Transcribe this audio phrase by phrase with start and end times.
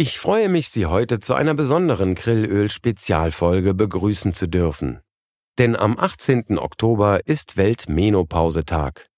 [0.00, 5.00] Ich freue mich, Sie heute zu einer besonderen Grillöl-Spezialfolge begrüßen zu dürfen.
[5.58, 6.58] Denn am 18.
[6.58, 9.08] Oktober ist Weltmenopausetag.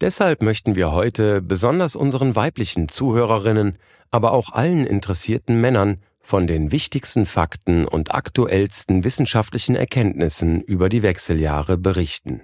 [0.00, 3.76] Deshalb möchten wir heute besonders unseren weiblichen Zuhörerinnen,
[4.10, 11.02] aber auch allen interessierten Männern von den wichtigsten Fakten und aktuellsten wissenschaftlichen Erkenntnissen über die
[11.02, 12.40] Wechseljahre berichten.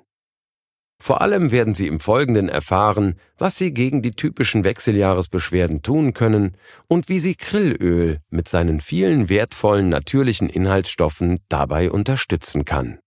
[1.01, 6.56] Vor allem werden Sie im Folgenden erfahren, was Sie gegen die typischen Wechseljahresbeschwerden tun können
[6.89, 12.98] und wie Sie Krillöl mit seinen vielen wertvollen natürlichen Inhaltsstoffen dabei unterstützen kann.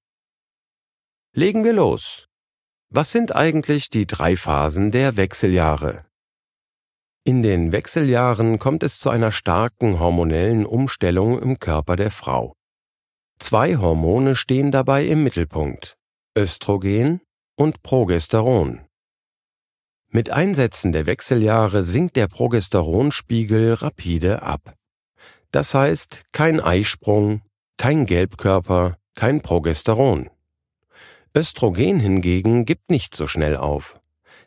[1.33, 2.27] Legen wir los.
[2.89, 6.05] Was sind eigentlich die drei Phasen der Wechseljahre?
[7.23, 12.53] In den Wechseljahren kommt es zu einer starken hormonellen Umstellung im Körper der Frau.
[13.37, 15.97] Zwei Hormone stehen dabei im Mittelpunkt.
[16.37, 17.21] Östrogen
[17.55, 18.81] und Progesteron.
[20.09, 24.73] Mit Einsetzen der Wechseljahre sinkt der Progesteronspiegel rapide ab.
[25.51, 27.41] Das heißt, kein Eisprung,
[27.77, 30.29] kein Gelbkörper, kein Progesteron.
[31.35, 34.01] Östrogen hingegen gibt nicht so schnell auf.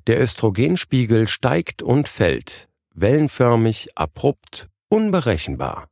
[0.07, 5.89] Der Östrogenspiegel steigt und fällt, wellenförmig, abrupt, unberechenbar.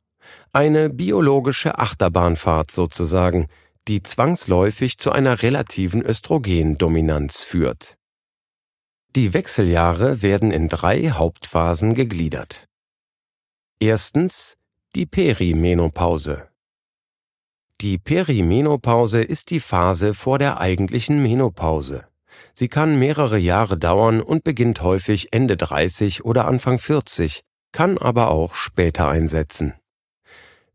[0.51, 3.47] Eine biologische Achterbahnfahrt sozusagen,
[3.87, 7.97] die zwangsläufig zu einer relativen Östrogendominanz führt.
[9.15, 12.67] Die Wechseljahre werden in drei Hauptphasen gegliedert.
[13.79, 14.57] Erstens
[14.95, 16.47] die Perimenopause.
[17.81, 22.05] Die Perimenopause ist die Phase vor der eigentlichen Menopause.
[22.53, 27.41] Sie kann mehrere Jahre dauern und beginnt häufig Ende 30 oder Anfang 40,
[27.71, 29.73] kann aber auch später einsetzen.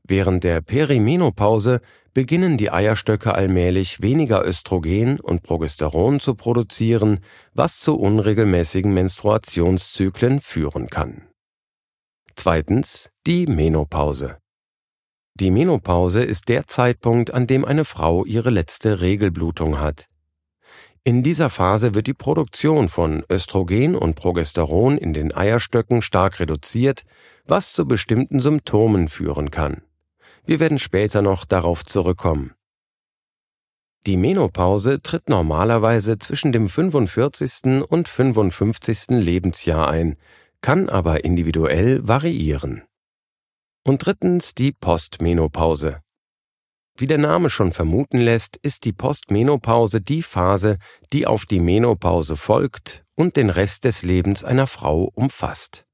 [0.03, 1.81] Während der Perimenopause
[2.19, 7.21] beginnen die Eierstöcke allmählich weniger Östrogen und Progesteron zu produzieren,
[7.55, 11.29] was zu unregelmäßigen Menstruationszyklen führen kann.
[12.35, 14.39] Zweitens die Menopause.
[15.35, 20.07] Die Menopause ist der Zeitpunkt, an dem eine Frau ihre letzte Regelblutung hat.
[21.05, 27.05] In dieser Phase wird die Produktion von Östrogen und Progesteron in den Eierstöcken stark reduziert,
[27.47, 29.83] was zu bestimmten Symptomen führen kann.
[30.49, 32.55] Wir werden später noch darauf zurückkommen.
[34.07, 37.83] Die Menopause tritt normalerweise zwischen dem 45.
[37.87, 39.09] und 55.
[39.11, 40.17] Lebensjahr ein,
[40.63, 42.83] kann aber individuell variieren.
[43.85, 46.01] Und drittens die Postmenopause.
[46.97, 50.79] Wie der Name schon vermuten lässt, ist die Postmenopause die Phase,
[51.13, 55.88] die auf die Menopause folgt und den Rest des Lebens einer Frau umfasst.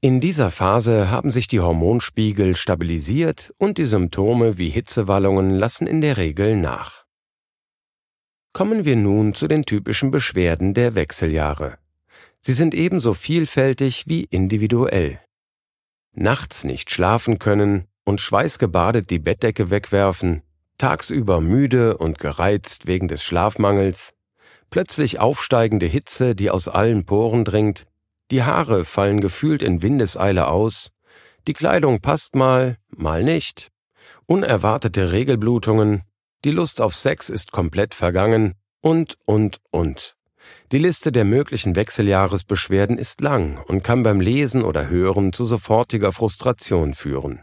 [0.00, 6.00] In dieser Phase haben sich die Hormonspiegel stabilisiert und die Symptome wie Hitzewallungen lassen in
[6.00, 7.04] der Regel nach.
[8.52, 11.78] Kommen wir nun zu den typischen Beschwerden der Wechseljahre.
[12.38, 15.20] Sie sind ebenso vielfältig wie individuell.
[16.14, 20.42] Nachts nicht schlafen können und schweißgebadet die Bettdecke wegwerfen,
[20.78, 24.14] tagsüber müde und gereizt wegen des Schlafmangels,
[24.70, 27.88] plötzlich aufsteigende Hitze, die aus allen Poren dringt,
[28.30, 30.90] die Haare fallen gefühlt in Windeseile aus,
[31.46, 33.70] die Kleidung passt mal, mal nicht,
[34.26, 36.02] unerwartete Regelblutungen,
[36.44, 40.14] die Lust auf Sex ist komplett vergangen und, und, und.
[40.72, 46.12] Die Liste der möglichen Wechseljahresbeschwerden ist lang und kann beim Lesen oder Hören zu sofortiger
[46.12, 47.42] Frustration führen.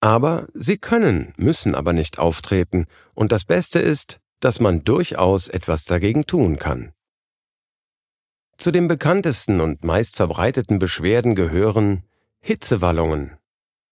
[0.00, 5.84] Aber sie können, müssen aber nicht auftreten, und das Beste ist, dass man durchaus etwas
[5.84, 6.92] dagegen tun kann.
[8.62, 12.04] Zu den bekanntesten und meistverbreiteten Beschwerden gehören
[12.38, 13.36] Hitzewallungen,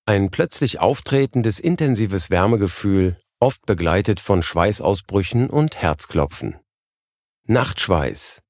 [0.06, 6.56] ein plötzlich auftretendes intensives Wärmegefühl, oft begleitet von Schweißausbrüchen und Herzklopfen.
[7.48, 8.42] Nachtschweiß.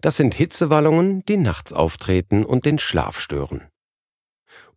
[0.00, 3.68] Das sind Hitzewallungen, die nachts auftreten und den Schlaf stören.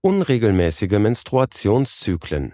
[0.02, 2.54] Unregelmäßige Menstruationszyklen.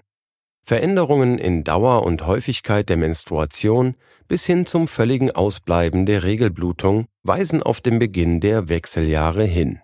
[0.68, 3.96] Veränderungen in Dauer und Häufigkeit der Menstruation
[4.28, 9.80] bis hin zum völligen Ausbleiben der Regelblutung weisen auf den Beginn der Wechseljahre hin.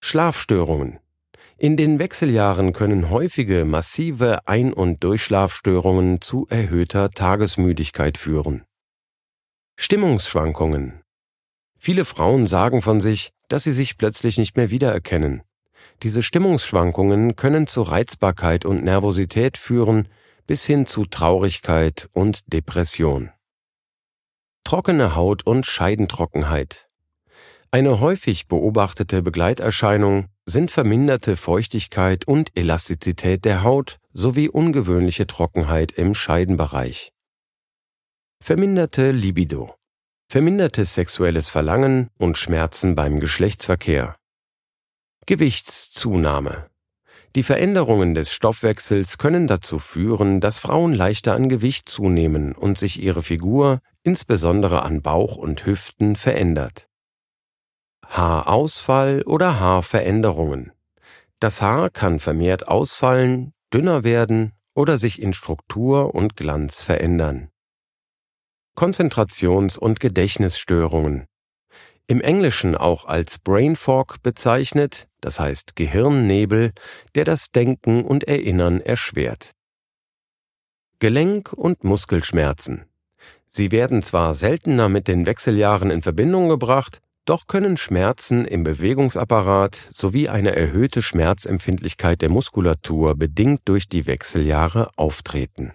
[0.00, 1.00] Schlafstörungen.
[1.58, 8.62] In den Wechseljahren können häufige massive Ein- und Durchschlafstörungen zu erhöhter Tagesmüdigkeit führen.
[9.76, 11.00] Stimmungsschwankungen.
[11.80, 15.42] Viele Frauen sagen von sich, dass sie sich plötzlich nicht mehr wiedererkennen.
[16.02, 20.08] Diese Stimmungsschwankungen können zu Reizbarkeit und Nervosität führen,
[20.46, 23.30] bis hin zu Traurigkeit und Depression.
[24.64, 26.88] Trockene Haut und Scheidentrockenheit.
[27.72, 36.14] Eine häufig beobachtete Begleiterscheinung sind verminderte Feuchtigkeit und Elastizität der Haut sowie ungewöhnliche Trockenheit im
[36.14, 37.12] Scheidenbereich.
[38.42, 39.74] Verminderte Libido.
[40.28, 44.16] Vermindertes sexuelles Verlangen und Schmerzen beim Geschlechtsverkehr.
[45.26, 46.70] Gewichtszunahme.
[47.36, 53.00] Die Veränderungen des Stoffwechsels können dazu führen, dass Frauen leichter an Gewicht zunehmen und sich
[53.00, 56.88] ihre Figur, insbesondere an Bauch und Hüften, verändert.
[58.04, 60.72] Haarausfall oder Haarveränderungen.
[61.38, 67.50] Das Haar kann vermehrt ausfallen, dünner werden oder sich in Struktur und Glanz verändern.
[68.76, 71.26] Konzentrations- und Gedächtnisstörungen.
[72.10, 76.72] Im Englischen auch als Brain Fog bezeichnet, das heißt Gehirnnebel,
[77.14, 79.52] der das Denken und Erinnern erschwert.
[80.98, 82.84] Gelenk- und Muskelschmerzen.
[83.46, 89.76] Sie werden zwar seltener mit den Wechseljahren in Verbindung gebracht, doch können Schmerzen im Bewegungsapparat
[89.76, 95.74] sowie eine erhöhte Schmerzempfindlichkeit der Muskulatur bedingt durch die Wechseljahre auftreten.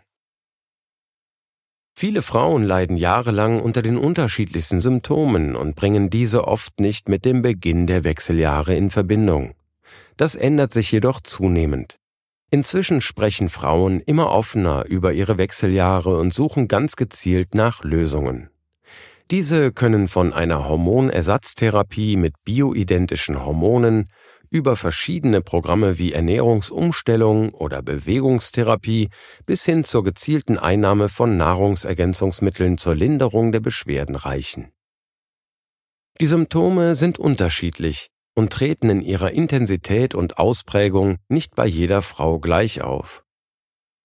[1.98, 7.42] Viele Frauen leiden jahrelang unter den unterschiedlichsten Symptomen und bringen diese oft nicht mit dem
[7.42, 9.54] Beginn der Wechseljahre in Verbindung.
[10.18, 11.98] Das ändert sich jedoch zunehmend.
[12.52, 18.50] Inzwischen sprechen Frauen immer offener über ihre Wechseljahre und suchen ganz gezielt nach Lösungen.
[19.32, 24.08] Diese können von einer Hormonersatztherapie mit bioidentischen Hormonen
[24.56, 29.10] über verschiedene Programme wie Ernährungsumstellung oder Bewegungstherapie
[29.46, 34.72] bis hin zur gezielten Einnahme von Nahrungsergänzungsmitteln zur Linderung der Beschwerden reichen.
[36.22, 42.40] Die Symptome sind unterschiedlich und treten in ihrer Intensität und Ausprägung nicht bei jeder Frau
[42.40, 43.26] gleich auf.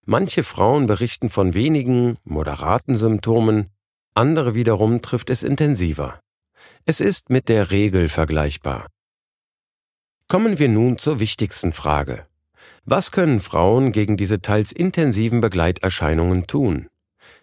[0.05, 3.71] Manche Frauen berichten von wenigen, moderaten Symptomen,
[4.15, 6.19] andere wiederum trifft es intensiver.
[6.87, 8.89] Es ist mit der Regel vergleichbar.
[10.31, 12.25] Kommen wir nun zur wichtigsten Frage.
[12.85, 16.89] Was können Frauen gegen diese teils intensiven Begleiterscheinungen tun?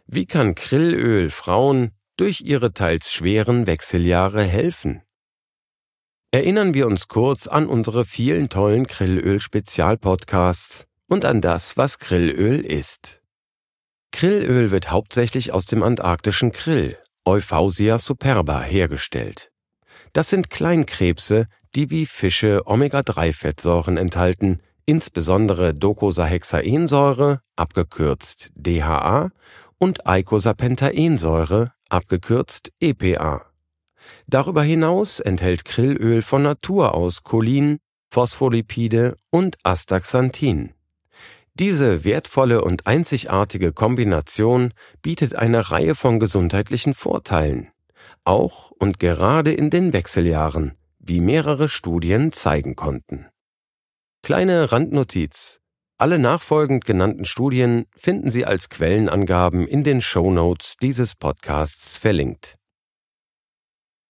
[0.06, 5.02] Wie kann Krillöl Frauen durch ihre teils schweren Wechseljahre helfen?
[6.32, 13.22] Erinnern wir uns kurz an unsere vielen tollen Krillöl-Spezialpodcasts und an das, was Krillöl ist.
[14.14, 19.52] Krillöl wird hauptsächlich aus dem antarktischen Krill, Euphausia superba, hergestellt.
[20.14, 29.32] Das sind Kleinkrebse, die wie Fische Omega-3-Fettsäuren enthalten, insbesondere Docosahexaensäure, abgekürzt DHA,
[29.78, 33.46] und Eicosapentaensäure, abgekürzt EPA.
[34.28, 37.80] Darüber hinaus enthält Krillöl von Natur aus Cholin,
[38.10, 40.74] Phospholipide und Astaxanthin.
[41.54, 47.70] Diese wertvolle und einzigartige Kombination bietet eine Reihe von gesundheitlichen Vorteilen,
[48.24, 50.74] auch und gerade in den Wechseljahren,
[51.08, 53.28] wie mehrere Studien zeigen konnten.
[54.24, 55.60] Kleine Randnotiz.
[55.98, 62.58] Alle nachfolgend genannten Studien finden Sie als Quellenangaben in den Show Notes dieses Podcasts verlinkt.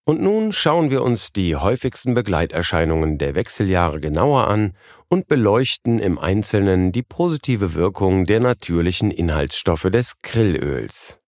[0.06, 4.76] Und nun schauen wir uns die häufigsten Begleiterscheinungen der Wechseljahre genauer an
[5.10, 11.20] und beleuchten im Einzelnen die positive Wirkung der natürlichen Inhaltsstoffe des Krillöls.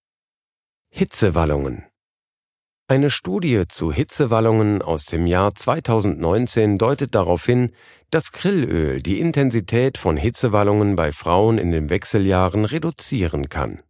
[0.89, 1.88] Hitzewallungen
[2.89, 7.72] Eine Studie zu Hitzewallungen aus dem Jahr 2019 deutet darauf hin,
[8.10, 13.84] dass Krillöl die Intensität von Hitzewallungen bei Frauen in den Wechseljahren reduzieren kann.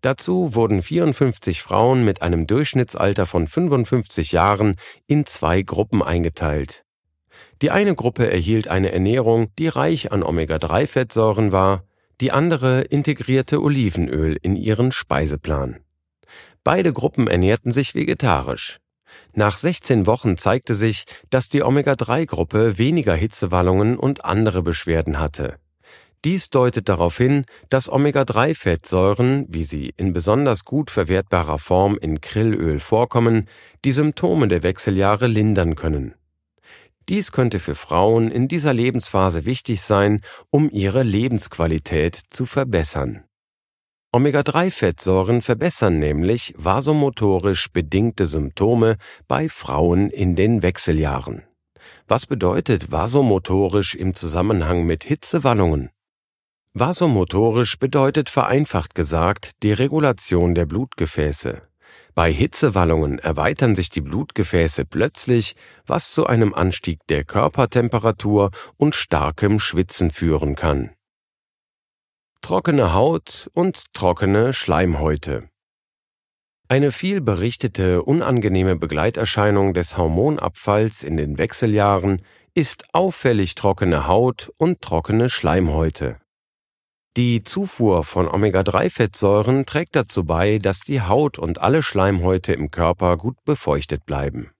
[0.00, 4.76] Dazu wurden 54 Frauen mit einem Durchschnittsalter von 55 Jahren
[5.06, 6.86] in zwei Gruppen eingeteilt.
[7.60, 11.84] Die eine Gruppe erhielt eine Ernährung, die reich an Omega-3-Fettsäuren war,
[12.22, 15.80] die andere integrierte Olivenöl in ihren Speiseplan.
[16.64, 18.78] Beide Gruppen ernährten sich vegetarisch.
[19.32, 25.58] Nach 16 Wochen zeigte sich, dass die Omega-3-Gruppe weniger Hitzewallungen und andere Beschwerden hatte.
[26.24, 32.80] Dies deutet darauf hin, dass Omega-3-Fettsäuren, wie sie in besonders gut verwertbarer Form in Krillöl
[32.80, 33.48] vorkommen,
[33.84, 36.14] die Symptome der Wechseljahre lindern können.
[37.08, 43.24] Dies könnte für Frauen in dieser Lebensphase wichtig sein, um ihre Lebensqualität zu verbessern.
[44.10, 48.96] Omega-3-Fettsäuren verbessern nämlich vasomotorisch bedingte Symptome
[49.26, 51.42] bei Frauen in den Wechseljahren.
[52.06, 55.90] Was bedeutet vasomotorisch im Zusammenhang mit Hitzewallungen?
[56.72, 61.60] Vasomotorisch bedeutet vereinfacht gesagt die Regulation der Blutgefäße.
[62.14, 65.54] Bei Hitzewallungen erweitern sich die Blutgefäße plötzlich,
[65.86, 70.92] was zu einem Anstieg der Körpertemperatur und starkem Schwitzen führen kann.
[72.42, 75.48] Trockene Haut und trockene Schleimhäute.
[76.68, 82.20] Eine viel berichtete unangenehme Begleiterscheinung des Hormonabfalls in den Wechseljahren
[82.54, 86.18] ist auffällig trockene Haut und trockene Schleimhäute.
[87.16, 93.16] Die Zufuhr von Omega-3-Fettsäuren trägt dazu bei, dass die Haut und alle Schleimhäute im Körper
[93.16, 94.50] gut befeuchtet bleiben.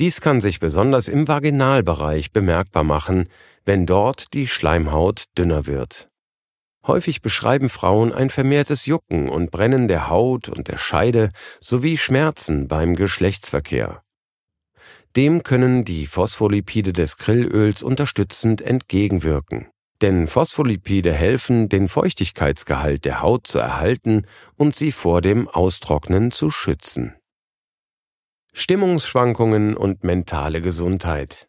[0.00, 3.28] Dies kann sich besonders im Vaginalbereich bemerkbar machen,
[3.64, 6.08] wenn dort die Schleimhaut dünner wird.
[6.86, 12.68] Häufig beschreiben Frauen ein vermehrtes Jucken und Brennen der Haut und der Scheide sowie Schmerzen
[12.68, 14.02] beim Geschlechtsverkehr.
[15.16, 19.68] Dem können die Phospholipide des Krillöls unterstützend entgegenwirken.
[20.02, 26.50] Denn Phospholipide helfen, den Feuchtigkeitsgehalt der Haut zu erhalten und sie vor dem Austrocknen zu
[26.50, 27.14] schützen.
[28.52, 31.48] Stimmungsschwankungen und mentale Gesundheit.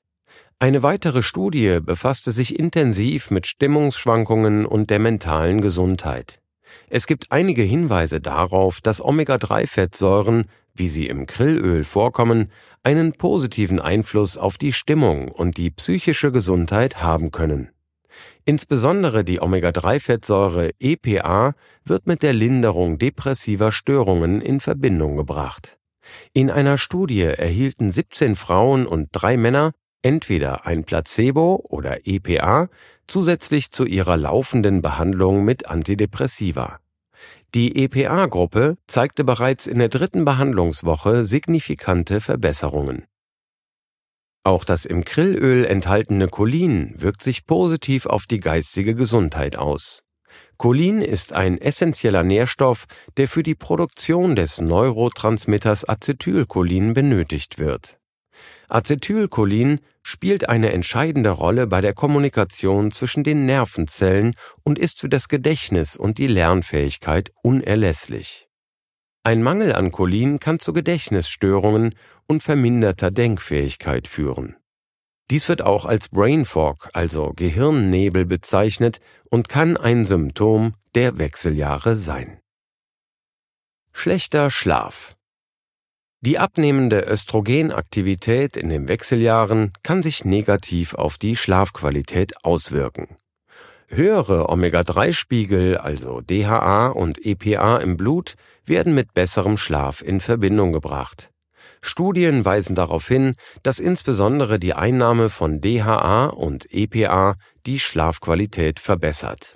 [0.59, 6.41] Eine weitere Studie befasste sich intensiv mit Stimmungsschwankungen und der mentalen Gesundheit.
[6.89, 14.35] Es gibt einige Hinweise darauf, dass Omega-3-Fettsäuren, wie sie im Krillöl vorkommen, einen positiven Einfluss
[14.35, 17.69] auf die Stimmung und die psychische Gesundheit haben können.
[18.43, 21.53] Insbesondere die Omega-3-Fettsäure EPA
[21.85, 25.77] wird mit der Linderung depressiver Störungen in Verbindung gebracht.
[26.33, 32.69] In einer Studie erhielten 17 Frauen und drei Männer entweder ein Placebo oder EPA
[33.07, 36.79] zusätzlich zu ihrer laufenden Behandlung mit Antidepressiva.
[37.53, 43.05] Die EPA-Gruppe zeigte bereits in der dritten Behandlungswoche signifikante Verbesserungen.
[44.43, 50.03] Auch das im Krillöl enthaltene Cholin wirkt sich positiv auf die geistige Gesundheit aus.
[50.57, 52.85] Cholin ist ein essentieller Nährstoff,
[53.17, 57.96] der für die Produktion des Neurotransmitters Acetylcholin benötigt wird.
[58.69, 65.29] Acetylcholin spielt eine entscheidende Rolle bei der Kommunikation zwischen den Nervenzellen und ist für das
[65.29, 68.47] Gedächtnis und die Lernfähigkeit unerlässlich.
[69.23, 71.95] Ein Mangel an Cholin kann zu Gedächtnisstörungen
[72.27, 74.55] und verminderter Denkfähigkeit führen.
[75.29, 81.97] Dies wird auch als Brain Fog, also Gehirnnebel bezeichnet und kann ein Symptom der Wechseljahre
[81.97, 82.39] sein.
[83.91, 85.16] Schlechter Schlaf
[86.21, 93.15] die abnehmende Östrogenaktivität in den Wechseljahren kann sich negativ auf die Schlafqualität auswirken.
[93.87, 98.33] Höhere Omega-3-Spiegel, also DHA und EPA im Blut,
[98.65, 101.31] werden mit besserem Schlaf in Verbindung gebracht.
[101.81, 109.55] Studien weisen darauf hin, dass insbesondere die Einnahme von DHA und EPA die Schlafqualität verbessert.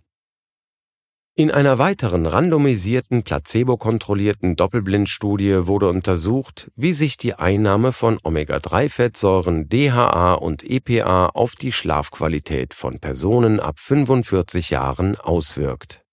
[1.34, 10.34] In einer weiteren randomisierten, placebo-kontrollierten Doppelblindstudie wurde untersucht, wie sich die Einnahme von Omega-3-Fettsäuren DHA
[10.34, 16.04] und EPA auf die Schlafqualität von Personen ab 45 Jahren auswirkt.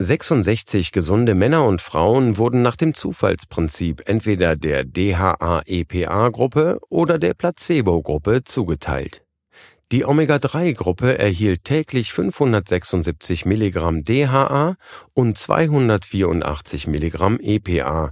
[0.00, 8.42] 66 gesunde Männer und Frauen wurden nach dem Zufallsprinzip entweder der DHA-EPA-Gruppe oder der Placebo-Gruppe
[8.42, 9.25] zugeteilt.
[9.92, 14.74] Die Omega-3-Gruppe erhielt täglich 576 Milligramm DHA
[15.14, 18.10] und 284 Milligramm EPA.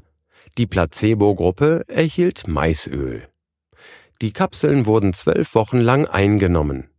[0.56, 3.28] Die Placebo-Gruppe erhielt Maisöl.
[4.22, 6.90] Die Kapseln wurden zwölf Wochen lang eingenommen.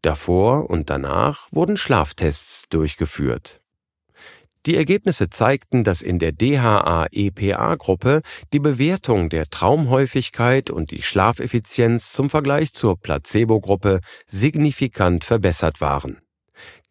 [0.00, 3.59] Davor und danach wurden Schlaftests durchgeführt.
[4.66, 8.20] Die Ergebnisse zeigten, dass in der DHA-EPA-Gruppe
[8.52, 16.18] die Bewertung der Traumhäufigkeit und die Schlafeffizienz zum Vergleich zur Placebo-Gruppe signifikant verbessert waren.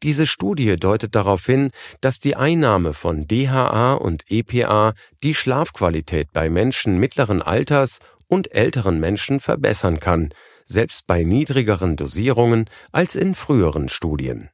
[0.01, 1.69] Diese Studie deutet darauf hin,
[2.01, 8.99] dass die Einnahme von DHA und EPA die Schlafqualität bei Menschen mittleren Alters und älteren
[8.99, 10.29] Menschen verbessern kann,
[10.65, 14.49] selbst bei niedrigeren Dosierungen als in früheren Studien.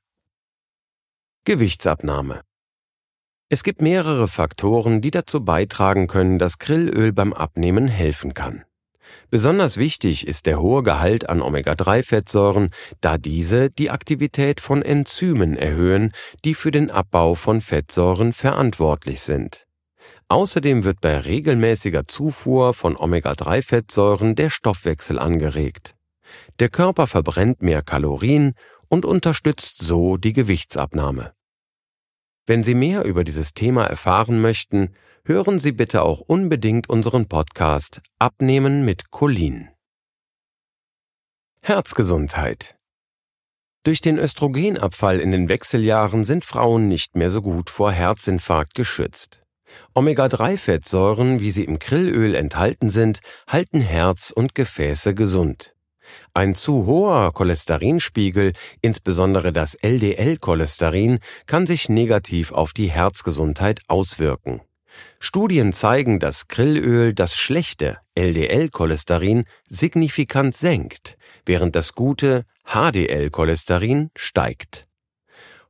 [1.45, 2.41] Gewichtsabnahme
[3.47, 8.63] es gibt mehrere Faktoren, die dazu beitragen können, dass Grillöl beim Abnehmen helfen kann.
[9.29, 12.69] Besonders wichtig ist der hohe Gehalt an Omega-3-Fettsäuren,
[13.01, 16.11] da diese die Aktivität von Enzymen erhöhen,
[16.43, 19.67] die für den Abbau von Fettsäuren verantwortlich sind.
[20.27, 25.95] Außerdem wird bei regelmäßiger Zufuhr von Omega-3-Fettsäuren der Stoffwechsel angeregt.
[26.59, 28.53] Der Körper verbrennt mehr Kalorien
[28.89, 31.31] und unterstützt so die Gewichtsabnahme.
[32.47, 38.01] Wenn Sie mehr über dieses Thema erfahren möchten, hören Sie bitte auch unbedingt unseren Podcast
[38.19, 39.69] Abnehmen mit Cholin.
[41.61, 42.77] Herzgesundheit.
[43.81, 49.41] Durch den Östrogenabfall in den Wechseljahren sind Frauen nicht mehr so gut vor Herzinfarkt geschützt.
[49.95, 55.74] Omega-3-Fettsäuren, wie sie im Krillöl enthalten sind, halten Herz und Gefäße gesund.
[56.37, 58.51] Ein zu hoher Cholesterinspiegel,
[58.81, 64.59] insbesondere das LDL-Cholesterin, kann sich negativ auf die Herzgesundheit auswirken.
[65.17, 71.15] Studien zeigen, dass Grillöl das schlechte LDL-Cholesterin signifikant senkt,
[71.45, 74.87] während das gute HDL-Cholesterin steigt.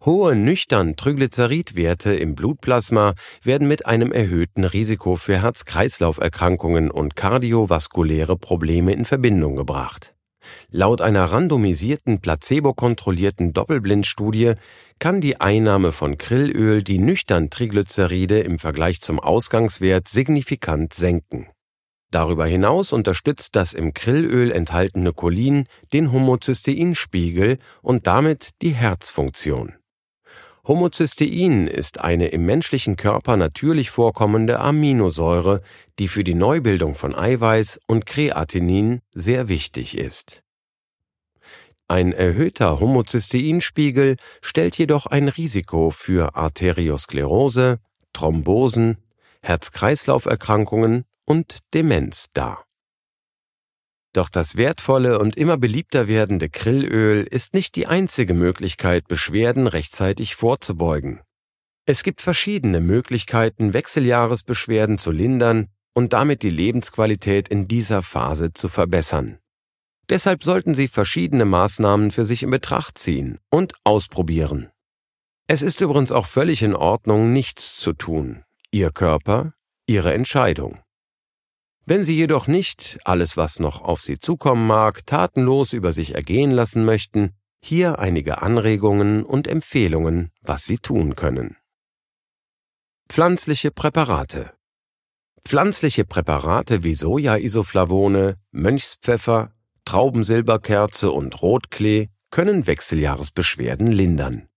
[0.03, 8.93] Hohe nüchtern Triglyceridwerte im Blutplasma werden mit einem erhöhten Risiko für Herz-Kreislauf-Erkrankungen und kardiovaskuläre Probleme
[8.93, 10.14] in Verbindung gebracht.
[10.69, 14.53] Laut einer randomisierten, placebo-kontrollierten Doppelblindstudie
[14.99, 21.47] kann die Einnahme von Krillöl die nüchtern Triglyceride im Vergleich zum Ausgangswert signifikant senken.
[22.11, 29.73] Darüber hinaus unterstützt das im Krillöl enthaltene Cholin den Homozysteinspiegel und damit die Herzfunktion.
[30.67, 35.61] Homozystein ist eine im menschlichen Körper natürlich vorkommende Aminosäure,
[35.99, 40.41] die für die Neubildung von Eiweiß und Kreatinin sehr wichtig ist.
[41.87, 47.77] Ein erhöhter Homozysteinspiegel stellt jedoch ein Risiko für Arteriosklerose,
[48.13, 48.97] Thrombosen,
[49.43, 52.65] Herz-Kreislauf-Erkrankungen und Demenz dar.
[54.15, 60.35] Doch das wertvolle und immer beliebter werdende Krillöl ist nicht die einzige Möglichkeit, Beschwerden rechtzeitig
[60.35, 61.19] vorzubeugen.
[61.85, 68.69] Es gibt verschiedene Möglichkeiten, Wechseljahresbeschwerden zu lindern und damit die Lebensqualität in dieser Phase zu
[68.69, 69.39] verbessern.
[70.09, 74.69] Deshalb sollten Sie verschiedene Maßnahmen für sich in Betracht ziehen und ausprobieren.
[75.47, 78.45] Es ist übrigens auch völlig in Ordnung, nichts zu tun.
[78.71, 79.53] Ihr Körper,
[79.87, 80.79] Ihre Entscheidung.
[81.87, 86.51] Wenn Sie jedoch nicht alles, was noch auf Sie zukommen mag, tatenlos über sich ergehen
[86.51, 91.57] lassen möchten, hier einige Anregungen und Empfehlungen, was Sie tun können.
[93.07, 94.53] Pflanzliche Präparate
[95.43, 99.53] Pflanzliche Präparate wie Soja-Isoflavone, Mönchspfeffer,
[99.85, 104.49] Traubensilberkerze und Rotklee können Wechseljahresbeschwerden lindern.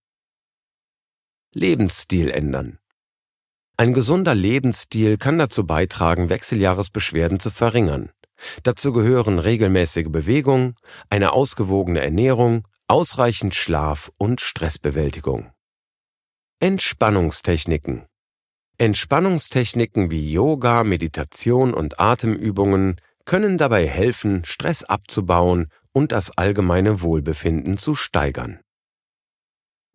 [1.53, 2.78] Lebensstil ändern.
[3.79, 8.09] Ein gesunder Lebensstil kann dazu beitragen, Wechseljahresbeschwerden zu verringern.
[8.63, 10.75] Dazu gehören regelmäßige Bewegung,
[11.09, 15.53] eine ausgewogene Ernährung, ausreichend Schlaf und Stressbewältigung.
[16.59, 18.05] Entspannungstechniken
[18.77, 27.77] Entspannungstechniken wie Yoga, Meditation und Atemübungen können dabei helfen, Stress abzubauen und das allgemeine Wohlbefinden
[27.77, 28.59] zu steigern.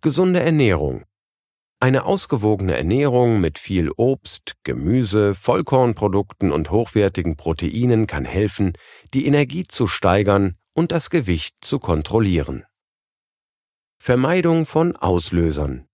[0.01, 1.05] Gesunde Ernährung
[1.85, 8.73] eine ausgewogene Ernährung mit viel Obst, Gemüse, Vollkornprodukten und hochwertigen Proteinen kann helfen,
[9.12, 12.64] die Energie zu steigern und das Gewicht zu kontrollieren.
[13.99, 15.87] Vermeidung von Auslösern.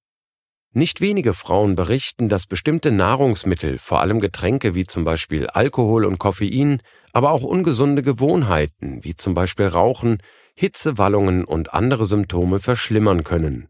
[0.72, 6.20] Nicht wenige Frauen berichten, dass bestimmte Nahrungsmittel, vor allem Getränke wie zum Beispiel Alkohol und
[6.20, 6.80] Koffein,
[7.12, 10.22] aber auch ungesunde Gewohnheiten wie zum Beispiel Rauchen,
[10.54, 13.69] Hitzewallungen und andere Symptome verschlimmern können.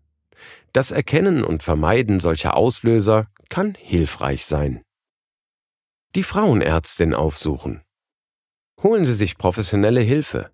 [0.73, 4.83] Das Erkennen und Vermeiden solcher Auslöser kann hilfreich sein.
[6.15, 7.83] Die Frauenärztin aufsuchen.
[8.83, 10.51] Holen Sie sich professionelle Hilfe.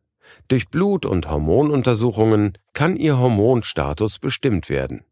[0.49, 5.05] Durch Blut- und Hormonuntersuchungen kann Ihr Hormonstatus bestimmt werden.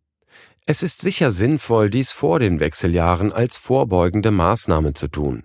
[0.66, 5.44] Es ist sicher sinnvoll, dies vor den Wechseljahren als vorbeugende Maßnahme zu tun.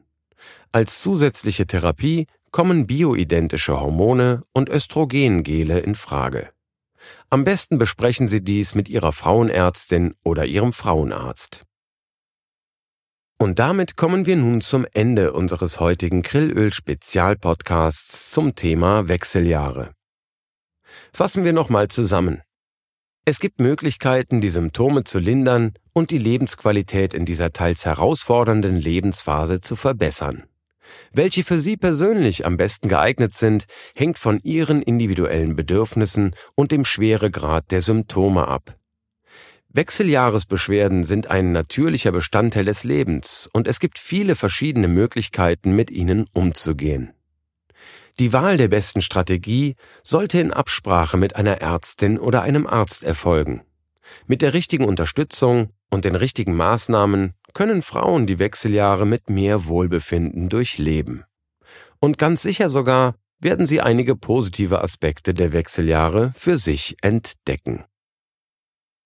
[0.72, 6.52] Als zusätzliche Therapie kommen bioidentische Hormone und Östrogengele in Frage.
[7.29, 11.65] Am besten besprechen Sie dies mit Ihrer Frauenärztin oder Ihrem Frauenarzt.
[13.41, 19.93] Und damit kommen wir nun zum Ende unseres heutigen Grillöl-Spezialpodcasts zum Thema Wechseljahre.
[21.13, 22.41] Fassen wir nochmal zusammen.
[23.23, 29.62] Es gibt Möglichkeiten, die Symptome zu lindern und die Lebensqualität in dieser teils herausfordernden Lebensphase
[29.62, 30.48] zu verbessern.
[31.12, 36.86] Welche für Sie persönlich am besten geeignet sind, hängt von Ihren individuellen Bedürfnissen und dem
[36.86, 38.75] Schweregrad der Symptome ab.
[39.71, 46.25] Wechseljahresbeschwerden sind ein natürlicher Bestandteil des Lebens und es gibt viele verschiedene Möglichkeiten, mit ihnen
[46.34, 47.13] umzugehen.
[48.17, 53.62] Die Wahl der besten Strategie sollte in Absprache mit einer Ärztin oder einem Arzt erfolgen.
[54.25, 60.49] Mit der richtigen Unterstützung und den richtigen Maßnahmen können Frauen die Wechseljahre mit mehr Wohlbefinden
[60.49, 61.23] durchleben.
[61.99, 67.85] Und ganz sicher sogar werden sie einige positive Aspekte der Wechseljahre für sich entdecken.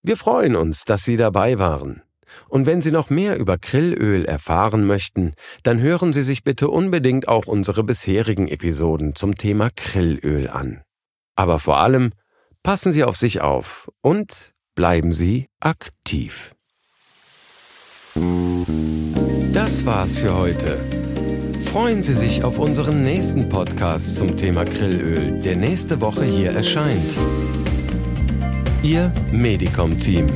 [0.02, 2.02] Wir freuen uns, dass Sie dabei waren.
[2.50, 7.28] Und wenn Sie noch mehr über Krillöl erfahren möchten, dann hören Sie sich bitte unbedingt
[7.28, 10.84] auch unsere bisherigen Episoden zum Thema Krillöl an.
[11.36, 12.12] Aber vor allem
[12.64, 16.54] passen Sie auf sich auf und bleiben Sie aktiv.
[18.16, 20.80] Das war's für heute.
[21.66, 27.16] Freuen Sie sich auf unseren nächsten Podcast zum Thema Grillöl, der nächste Woche hier erscheint.
[28.84, 30.28] Ihr Medicom-Team.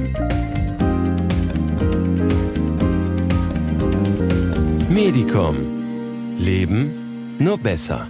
[4.89, 5.55] Medicom.
[6.39, 8.07] Leben nur besser.